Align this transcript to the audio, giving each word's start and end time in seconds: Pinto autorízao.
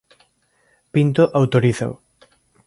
Pinto 0.93 1.23
autorízao. 1.39 1.93